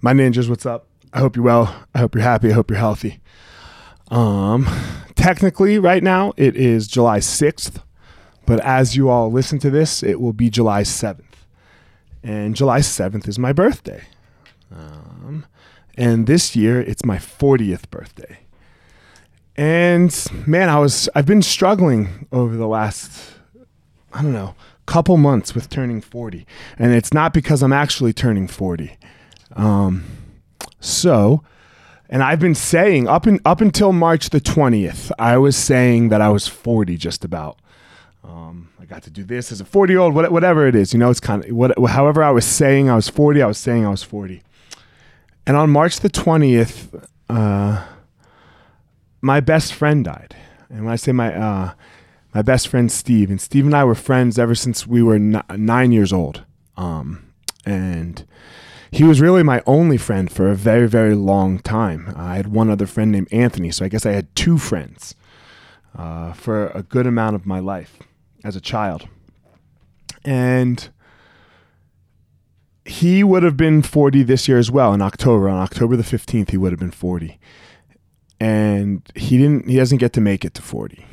My 0.00 0.12
ninjas, 0.12 0.48
what's 0.48 0.64
up? 0.64 0.86
I 1.12 1.18
hope 1.18 1.34
you're 1.34 1.44
well. 1.44 1.74
I 1.92 1.98
hope 1.98 2.14
you're 2.14 2.22
happy. 2.22 2.50
I 2.50 2.52
hope 2.52 2.70
you're 2.70 2.78
healthy. 2.78 3.20
Um, 4.12 4.68
technically, 5.16 5.78
right 5.78 6.04
now 6.04 6.34
it 6.36 6.56
is 6.56 6.86
July 6.86 7.18
6th, 7.18 7.82
but 8.46 8.60
as 8.60 8.94
you 8.94 9.08
all 9.08 9.32
listen 9.32 9.58
to 9.58 9.70
this, 9.70 10.04
it 10.04 10.20
will 10.20 10.32
be 10.32 10.50
July 10.50 10.82
7th. 10.82 11.24
And 12.22 12.54
July 12.54 12.78
7th 12.78 13.26
is 13.26 13.40
my 13.40 13.52
birthday. 13.52 14.04
Um, 14.70 15.46
and 15.96 16.28
this 16.28 16.54
year 16.54 16.80
it's 16.80 17.04
my 17.04 17.16
40th 17.16 17.90
birthday. 17.90 18.38
And 19.56 20.14
man, 20.46 20.68
I 20.68 20.78
was 20.78 21.08
I've 21.16 21.26
been 21.26 21.42
struggling 21.42 22.28
over 22.30 22.56
the 22.56 22.68
last 22.68 23.32
I 24.12 24.22
don't 24.22 24.32
know, 24.32 24.54
couple 24.86 25.16
months 25.16 25.56
with 25.56 25.68
turning 25.68 26.00
40. 26.00 26.46
And 26.78 26.94
it's 26.94 27.12
not 27.12 27.34
because 27.34 27.62
I'm 27.62 27.72
actually 27.72 28.12
turning 28.12 28.46
40. 28.46 28.96
Um, 29.56 30.04
so, 30.80 31.42
and 32.08 32.22
I've 32.22 32.40
been 32.40 32.54
saying 32.54 33.08
up 33.08 33.26
in, 33.26 33.40
up 33.44 33.60
until 33.60 33.92
March 33.92 34.30
the 34.30 34.40
20th, 34.40 35.10
I 35.18 35.36
was 35.36 35.56
saying 35.56 36.08
that 36.10 36.20
I 36.20 36.28
was 36.28 36.46
40 36.46 36.96
just 36.96 37.24
about. 37.24 37.58
Um, 38.24 38.68
I 38.80 38.84
got 38.84 39.02
to 39.04 39.10
do 39.10 39.24
this 39.24 39.50
as 39.52 39.60
a 39.60 39.64
40 39.64 39.92
year 39.92 40.00
old, 40.00 40.14
whatever 40.14 40.66
it 40.66 40.74
is, 40.74 40.92
you 40.92 40.98
know, 40.98 41.10
it's 41.10 41.20
kind 41.20 41.44
of 41.44 41.50
what, 41.50 41.78
however 41.88 42.22
I 42.22 42.30
was 42.30 42.44
saying 42.44 42.90
I 42.90 42.94
was 42.94 43.08
40, 43.08 43.42
I 43.42 43.46
was 43.46 43.58
saying 43.58 43.84
I 43.84 43.90
was 43.90 44.02
40. 44.02 44.42
And 45.46 45.56
on 45.56 45.70
March 45.70 46.00
the 46.00 46.10
20th, 46.10 47.06
uh, 47.30 47.84
my 49.20 49.40
best 49.40 49.72
friend 49.72 50.04
died. 50.04 50.36
And 50.70 50.84
when 50.84 50.92
I 50.92 50.96
say 50.96 51.12
my, 51.12 51.34
uh, 51.34 51.72
my 52.34 52.42
best 52.42 52.68
friend 52.68 52.92
Steve, 52.92 53.30
and 53.30 53.40
Steve 53.40 53.64
and 53.64 53.74
I 53.74 53.84
were 53.84 53.94
friends 53.94 54.38
ever 54.38 54.54
since 54.54 54.86
we 54.86 55.02
were 55.02 55.14
n- 55.14 55.42
nine 55.56 55.92
years 55.92 56.12
old. 56.12 56.44
Um, 56.76 57.32
and 57.64 58.24
he 58.90 59.04
was 59.04 59.20
really 59.20 59.42
my 59.42 59.62
only 59.66 59.96
friend 59.96 60.30
for 60.30 60.50
a 60.50 60.54
very, 60.54 60.88
very 60.88 61.14
long 61.14 61.58
time. 61.58 62.12
I 62.16 62.36
had 62.36 62.48
one 62.48 62.70
other 62.70 62.86
friend 62.86 63.12
named 63.12 63.28
Anthony, 63.32 63.70
so 63.70 63.84
I 63.84 63.88
guess 63.88 64.06
I 64.06 64.12
had 64.12 64.34
two 64.34 64.58
friends 64.58 65.14
uh, 65.96 66.32
for 66.32 66.68
a 66.68 66.82
good 66.82 67.06
amount 67.06 67.36
of 67.36 67.46
my 67.46 67.58
life 67.58 67.98
as 68.44 68.56
a 68.56 68.60
child. 68.60 69.08
And 70.24 70.88
he 72.84 73.22
would 73.22 73.42
have 73.42 73.56
been 73.56 73.82
40 73.82 74.22
this 74.22 74.48
year 74.48 74.58
as 74.58 74.70
well 74.70 74.94
in 74.94 75.02
October. 75.02 75.48
On 75.48 75.60
October 75.60 75.96
the 75.96 76.02
15th, 76.02 76.50
he 76.50 76.56
would 76.56 76.72
have 76.72 76.80
been 76.80 76.90
40. 76.90 77.38
And 78.40 79.02
he 79.14 79.36
didn't, 79.36 79.68
he 79.68 79.76
doesn't 79.76 79.98
get 79.98 80.12
to 80.14 80.20
make 80.20 80.44
it 80.44 80.54
to 80.54 80.62
40. 80.62 81.04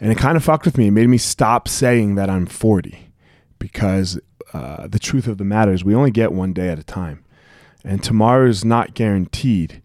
And 0.00 0.12
it 0.12 0.18
kind 0.18 0.36
of 0.36 0.44
fucked 0.44 0.64
with 0.64 0.78
me. 0.78 0.88
It 0.88 0.92
made 0.92 1.08
me 1.08 1.18
stop 1.18 1.68
saying 1.68 2.14
that 2.16 2.30
I'm 2.30 2.46
40 2.46 3.12
because 3.58 4.18
uh, 4.52 4.86
the 4.86 4.98
truth 4.98 5.26
of 5.26 5.38
the 5.38 5.44
matter 5.44 5.72
is 5.72 5.84
we 5.84 5.94
only 5.94 6.10
get 6.10 6.32
one 6.32 6.52
day 6.52 6.68
at 6.68 6.78
a 6.78 6.84
time, 6.84 7.24
and 7.84 8.02
tomorrow 8.02 8.48
is 8.48 8.64
not 8.64 8.94
guaranteed. 8.94 9.82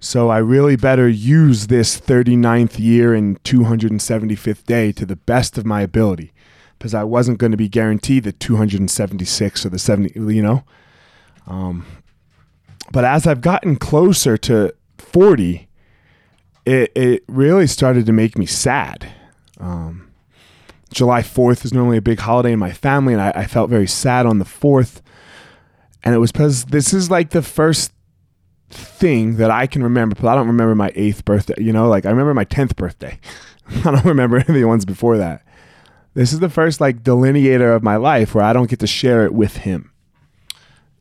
So 0.00 0.30
I 0.30 0.38
really 0.38 0.76
better 0.76 1.08
use 1.08 1.66
this 1.66 2.00
39th 2.00 2.78
year 2.78 3.14
and 3.14 3.42
275th 3.42 4.64
day 4.64 4.92
to 4.92 5.04
the 5.04 5.16
best 5.16 5.58
of 5.58 5.66
my 5.66 5.82
ability 5.82 6.32
because 6.78 6.94
I 6.94 7.04
wasn't 7.04 7.38
going 7.38 7.50
to 7.50 7.58
be 7.58 7.68
guaranteed 7.68 8.24
the 8.24 8.32
276 8.32 9.66
or 9.66 9.68
the 9.68 9.78
70, 9.78 10.18
you 10.34 10.42
know? 10.42 10.64
Um, 11.46 11.84
but 12.90 13.04
as 13.04 13.26
I've 13.26 13.42
gotten 13.42 13.76
closer 13.76 14.38
to 14.38 14.74
40, 14.96 15.68
it, 16.64 16.92
it 16.94 17.24
really 17.28 17.66
started 17.66 18.06
to 18.06 18.12
make 18.12 18.38
me 18.38 18.46
sad. 18.46 19.12
Um, 19.58 20.09
July 20.92 21.22
4th 21.22 21.64
is 21.64 21.72
normally 21.72 21.98
a 21.98 22.02
big 22.02 22.18
holiday 22.18 22.52
in 22.52 22.58
my 22.58 22.72
family, 22.72 23.12
and 23.12 23.22
I, 23.22 23.30
I 23.34 23.46
felt 23.46 23.70
very 23.70 23.86
sad 23.86 24.26
on 24.26 24.38
the 24.38 24.44
4th. 24.44 25.00
And 26.02 26.14
it 26.14 26.18
was 26.18 26.32
because 26.32 26.64
this 26.66 26.92
is 26.92 27.10
like 27.10 27.30
the 27.30 27.42
first 27.42 27.92
thing 28.70 29.36
that 29.36 29.50
I 29.50 29.66
can 29.66 29.82
remember, 29.82 30.14
but 30.14 30.28
I 30.28 30.34
don't 30.34 30.46
remember 30.46 30.74
my 30.74 30.92
eighth 30.94 31.24
birthday. 31.24 31.54
You 31.58 31.72
know, 31.72 31.88
like 31.88 32.06
I 32.06 32.10
remember 32.10 32.34
my 32.34 32.44
10th 32.44 32.76
birthday. 32.76 33.18
I 33.84 33.90
don't 33.92 34.04
remember 34.04 34.36
any 34.36 34.46
of 34.48 34.54
the 34.54 34.64
ones 34.64 34.84
before 34.84 35.18
that. 35.18 35.44
This 36.14 36.32
is 36.32 36.40
the 36.40 36.48
first 36.48 36.80
like 36.80 37.02
delineator 37.02 37.74
of 37.74 37.82
my 37.82 37.96
life 37.96 38.34
where 38.34 38.44
I 38.44 38.52
don't 38.52 38.68
get 38.68 38.80
to 38.80 38.86
share 38.86 39.24
it 39.24 39.32
with 39.32 39.58
him. 39.58 39.92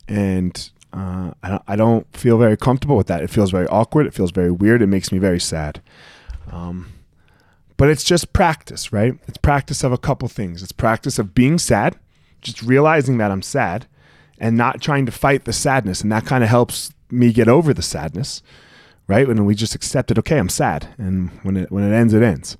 And 0.08 0.70
uh, 0.94 1.32
I, 1.42 1.50
don't, 1.50 1.64
I 1.68 1.76
don't 1.76 2.18
feel 2.18 2.38
very 2.38 2.58
comfortable 2.58 2.98
with 2.98 3.08
that. 3.08 3.24
It 3.24 3.30
feels 3.30 3.52
very 3.52 3.68
awkward. 3.68 4.06
It 4.06 4.14
feels 4.14 4.32
very 4.32 4.52
weird. 4.52 4.82
It 4.82 4.88
makes 4.88 5.12
me 5.12 5.18
very 5.18 5.40
sad. 5.40 5.82
Um, 6.52 6.92
but 7.80 7.90
it's 7.90 8.04
just 8.04 8.34
practice, 8.34 8.92
right? 8.92 9.18
It's 9.26 9.38
practice 9.38 9.86
of 9.86 9.94
a 9.94 9.98
couple 9.98 10.28
things. 10.28 10.62
It's 10.62 10.74
practice 10.74 11.18
of 11.18 11.34
being 11.34 11.58
sad, 11.58 11.98
just 12.42 12.62
realizing 12.62 13.20
that 13.20 13.32
I'm 13.32 13.42
sad 13.42 13.88
and 14.38 14.58
not 14.58 14.82
trying 14.82 15.06
to 15.06 15.14
fight 15.14 15.46
the 15.46 15.54
sadness. 15.54 16.02
And 16.02 16.12
that 16.12 16.26
kind 16.26 16.44
of 16.44 16.50
helps 16.50 16.92
me 17.10 17.32
get 17.32 17.48
over 17.48 17.74
the 17.74 17.82
sadness, 17.82 18.44
right? 19.08 19.26
When 19.26 19.46
we 19.46 19.56
just 19.56 19.76
accept 19.76 20.12
it, 20.12 20.20
okay, 20.20 20.38
I'm 20.38 20.50
sad. 20.50 20.94
And 20.98 21.30
when 21.44 21.56
it, 21.56 21.72
when 21.72 21.90
it 21.90 21.96
ends, 21.96 22.14
it 22.14 22.22
ends. 22.22 22.58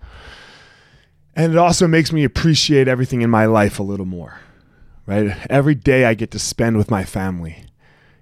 And 1.36 1.52
it 1.52 1.58
also 1.58 1.86
makes 1.86 2.14
me 2.14 2.24
appreciate 2.24 2.88
everything 2.88 3.22
in 3.22 3.30
my 3.30 3.46
life 3.46 3.78
a 3.78 3.84
little 3.84 4.06
more, 4.06 4.40
right? 5.06 5.36
Every 5.50 5.76
day 5.76 6.06
I 6.06 6.14
get 6.14 6.32
to 6.32 6.40
spend 6.40 6.78
with 6.78 6.90
my 6.90 7.04
family 7.04 7.66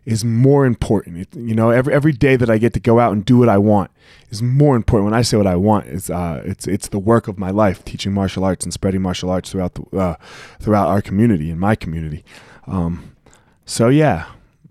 is 0.08 0.24
more 0.24 0.66
important. 0.66 1.18
It, 1.18 1.36
you 1.36 1.54
know, 1.54 1.70
every 1.70 1.94
every 1.94 2.14
day 2.14 2.38
that 2.38 2.50
I 2.50 2.58
get 2.58 2.74
to 2.74 2.80
go 2.80 2.98
out 2.98 3.12
and 3.12 3.26
do 3.26 3.38
what 3.38 3.50
I 3.50 3.58
want 3.58 3.92
is 4.30 4.42
more 4.42 4.78
important. 4.78 5.12
When 5.12 5.14
I 5.14 5.22
say 5.22 5.36
what 5.36 5.46
I 5.46 5.58
want, 5.58 5.88
it's 5.88 6.10
uh, 6.10 6.42
it's 6.46 6.66
it's 6.66 6.88
the 6.88 6.98
work 6.98 7.28
of 7.28 7.38
my 7.38 7.52
life, 7.52 7.84
teaching 7.84 8.14
martial 8.14 8.46
arts 8.46 8.64
and 8.64 8.74
spreading 8.74 9.02
martial 9.02 9.30
arts 9.30 9.52
throughout 9.52 9.74
the 9.74 9.98
uh, 9.98 10.16
throughout 10.62 10.88
our 10.88 11.02
community 11.02 11.52
and 11.52 11.60
my 11.60 11.76
community. 11.76 12.24
Um, 12.68 13.18
so 13.66 13.90
yeah, 13.90 14.28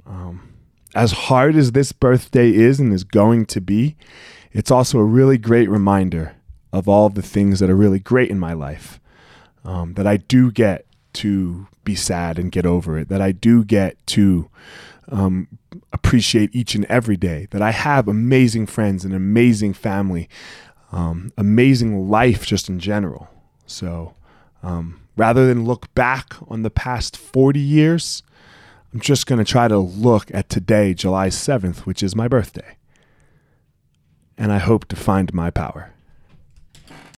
um, 0.06 0.54
as 0.94 1.12
hard 1.12 1.54
as 1.54 1.72
this 1.72 1.92
birthday 1.92 2.50
is 2.50 2.80
and 2.80 2.90
is 2.94 3.04
going 3.04 3.44
to 3.46 3.60
be, 3.60 3.94
it's 4.52 4.70
also 4.70 4.98
a 4.98 5.04
really 5.04 5.36
great 5.36 5.68
reminder 5.68 6.34
of 6.72 6.88
all 6.88 7.10
the 7.10 7.20
things 7.20 7.60
that 7.60 7.68
are 7.68 7.76
really 7.76 8.00
great 8.00 8.30
in 8.30 8.38
my 8.38 8.54
life. 8.54 8.98
Um, 9.66 9.94
that 9.94 10.06
I 10.06 10.16
do 10.16 10.50
get 10.50 10.86
to 11.14 11.66
be 11.84 11.94
sad 11.94 12.38
and 12.38 12.50
get 12.50 12.64
over 12.64 12.98
it. 12.98 13.08
That 13.10 13.20
I 13.20 13.32
do 13.32 13.64
get 13.64 13.98
to 14.06 14.48
um, 15.08 15.48
appreciate 15.92 16.54
each 16.54 16.74
and 16.74 16.84
every 16.86 17.16
day. 17.16 17.46
That 17.50 17.62
I 17.62 17.70
have 17.70 18.08
amazing 18.08 18.66
friends, 18.66 19.04
and 19.04 19.14
amazing 19.14 19.74
family, 19.74 20.28
um, 20.92 21.32
amazing 21.36 22.08
life 22.08 22.46
just 22.46 22.68
in 22.68 22.78
general. 22.78 23.28
So 23.66 24.14
um, 24.62 25.00
rather 25.16 25.46
than 25.46 25.64
look 25.64 25.92
back 25.94 26.34
on 26.48 26.62
the 26.62 26.70
past 26.70 27.16
40 27.16 27.60
years, 27.60 28.22
I'm 28.92 29.00
just 29.00 29.26
going 29.26 29.38
to 29.38 29.44
try 29.44 29.68
to 29.68 29.78
look 29.78 30.32
at 30.32 30.48
today, 30.48 30.94
July 30.94 31.28
7th, 31.28 31.80
which 31.80 32.02
is 32.02 32.16
my 32.16 32.28
birthday. 32.28 32.76
And 34.38 34.52
I 34.52 34.58
hope 34.58 34.86
to 34.86 34.96
find 34.96 35.32
my 35.34 35.50
power. 35.50 35.92